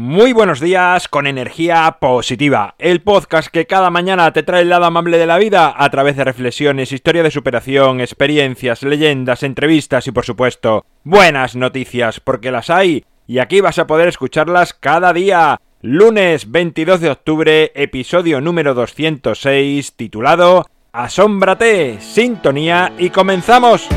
[0.00, 4.84] Muy buenos días con energía positiva, el podcast que cada mañana te trae el lado
[4.84, 10.12] amable de la vida a través de reflexiones, historia de superación, experiencias, leyendas, entrevistas y
[10.12, 15.60] por supuesto buenas noticias porque las hay y aquí vas a poder escucharlas cada día.
[15.82, 23.88] Lunes 22 de octubre, episodio número 206 titulado Asómbrate, sintonía y comenzamos.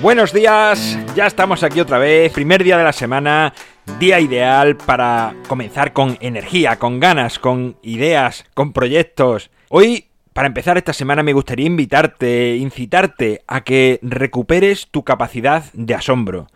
[0.00, 3.52] Buenos días, ya estamos aquí otra vez, primer día de la semana,
[3.98, 9.50] día ideal para comenzar con energía, con ganas, con ideas, con proyectos.
[9.70, 15.96] Hoy, para empezar esta semana, me gustaría invitarte, incitarte a que recuperes tu capacidad de
[15.96, 16.46] asombro.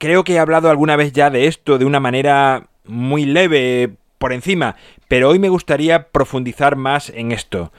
[0.00, 4.32] Creo que he hablado alguna vez ya de esto de una manera muy leve, por
[4.32, 4.74] encima,
[5.06, 7.72] pero hoy me gustaría profundizar más en esto.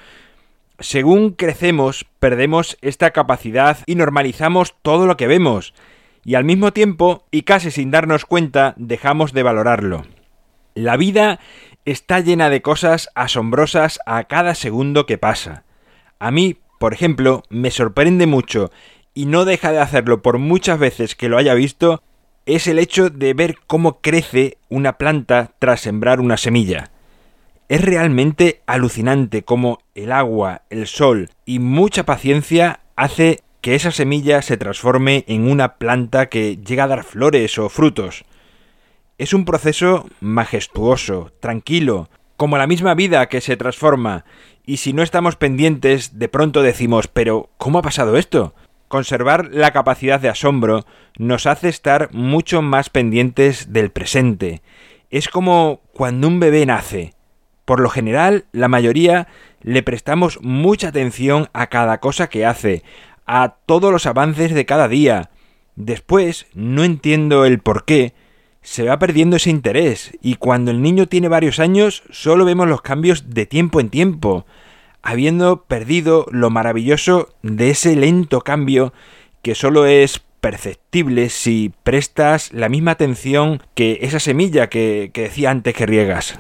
[0.80, 5.74] Según crecemos, perdemos esta capacidad y normalizamos todo lo que vemos,
[6.24, 10.06] y al mismo tiempo, y casi sin darnos cuenta, dejamos de valorarlo.
[10.76, 11.40] La vida
[11.84, 15.64] está llena de cosas asombrosas a cada segundo que pasa.
[16.18, 18.72] A mí, por ejemplo, me sorprende mucho,
[19.14, 22.02] y no deja de hacerlo por muchas veces que lo haya visto,
[22.46, 26.92] es el hecho de ver cómo crece una planta tras sembrar una semilla.
[27.70, 34.42] Es realmente alucinante cómo el agua, el sol y mucha paciencia hace que esa semilla
[34.42, 38.26] se transforme en una planta que llega a dar flores o frutos.
[39.20, 44.26] Es un proceso majestuoso, tranquilo, como la misma vida que se transforma,
[44.66, 48.56] y si no estamos pendientes, de pronto decimos, pero ¿cómo ha pasado esto?
[48.88, 50.88] Conservar la capacidad de asombro
[51.20, 54.64] nos hace estar mucho más pendientes del presente.
[55.12, 57.14] Es como cuando un bebé nace.
[57.70, 59.28] Por lo general, la mayoría
[59.62, 62.82] le prestamos mucha atención a cada cosa que hace,
[63.28, 65.30] a todos los avances de cada día.
[65.76, 68.16] Después, no entiendo el por qué,
[68.64, 72.82] se va perdiendo ese interés y cuando el niño tiene varios años solo vemos los
[72.82, 74.48] cambios de tiempo en tiempo,
[75.04, 78.94] habiendo perdido lo maravilloso de ese lento cambio
[79.44, 85.52] que solo es perceptible si prestas la misma atención que esa semilla que, que decía
[85.52, 86.40] antes que riegas.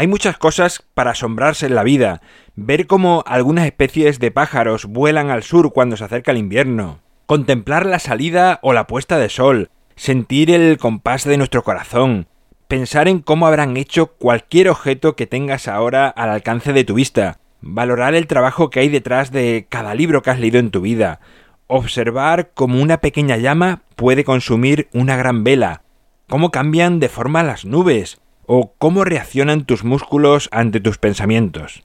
[0.00, 2.22] Hay muchas cosas para asombrarse en la vida.
[2.56, 7.00] Ver cómo algunas especies de pájaros vuelan al sur cuando se acerca el invierno.
[7.26, 9.68] Contemplar la salida o la puesta de sol.
[9.96, 12.28] Sentir el compás de nuestro corazón.
[12.66, 17.38] Pensar en cómo habrán hecho cualquier objeto que tengas ahora al alcance de tu vista.
[17.60, 21.20] Valorar el trabajo que hay detrás de cada libro que has leído en tu vida.
[21.66, 25.82] Observar cómo una pequeña llama puede consumir una gran vela.
[26.26, 28.18] Cómo cambian de forma las nubes
[28.52, 31.84] o cómo reaccionan tus músculos ante tus pensamientos.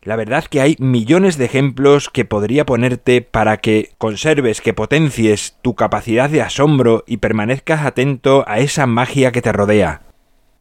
[0.00, 5.58] La verdad que hay millones de ejemplos que podría ponerte para que conserves, que potencies
[5.60, 10.00] tu capacidad de asombro y permanezcas atento a esa magia que te rodea.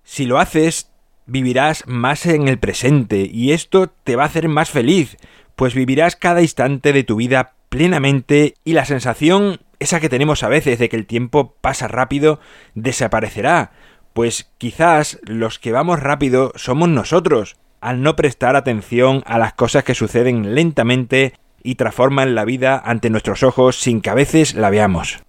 [0.03, 0.91] Si lo haces,
[1.27, 5.15] vivirás más en el presente y esto te va a hacer más feliz,
[5.55, 10.49] pues vivirás cada instante de tu vida plenamente y la sensación, esa que tenemos a
[10.49, 12.41] veces de que el tiempo pasa rápido,
[12.75, 13.71] desaparecerá,
[14.17, 19.83] pues quizás los que vamos rápido somos nosotros, al no prestar atención a las cosas
[19.83, 24.71] que suceden lentamente y transforman la vida ante nuestros ojos sin que a veces la
[24.71, 25.19] veamos.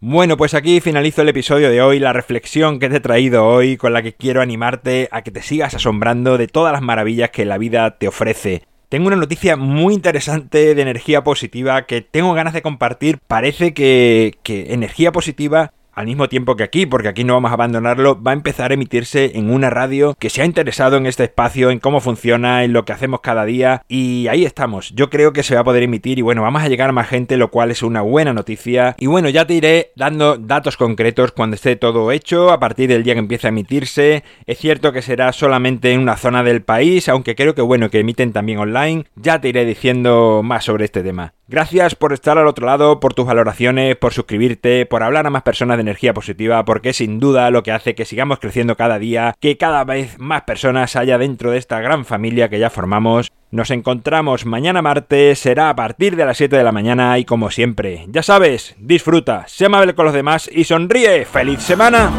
[0.00, 3.76] Bueno, pues aquí finalizo el episodio de hoy, la reflexión que te he traído hoy,
[3.76, 7.44] con la que quiero animarte a que te sigas asombrando de todas las maravillas que
[7.44, 8.62] la vida te ofrece.
[8.88, 13.18] Tengo una noticia muy interesante de energía positiva que tengo ganas de compartir.
[13.26, 18.22] Parece que, energía positiva al mismo tiempo que aquí, porque aquí no vamos a abandonarlo,
[18.22, 21.70] va a empezar a emitirse en una radio que se ha interesado en este espacio,
[21.72, 24.90] en cómo funciona, en lo que hacemos cada día, y ahí estamos.
[24.94, 27.08] Yo creo que se va a poder emitir y bueno, vamos a llegar a más
[27.08, 28.94] gente, lo cual es una buena noticia.
[29.00, 33.02] Y bueno, ya te iré dando datos concretos cuando esté todo hecho, a partir del
[33.02, 34.22] día que empiece a emitirse.
[34.46, 37.98] Es cierto que será solamente en una zona del país, aunque creo que bueno, que
[37.98, 39.06] emiten también online.
[39.16, 41.34] Ya te iré diciendo más sobre este tema.
[41.50, 45.44] Gracias por estar al otro lado, por tus valoraciones, por suscribirte, por hablar a más
[45.44, 49.34] personas de energía positiva, porque sin duda lo que hace que sigamos creciendo cada día,
[49.40, 53.32] que cada vez más personas haya dentro de esta gran familia que ya formamos.
[53.50, 57.50] Nos encontramos mañana martes, será a partir de las 7 de la mañana y como
[57.50, 61.24] siempre, ya sabes, disfruta, sé amable con los demás y sonríe.
[61.24, 62.10] ¡Feliz semana!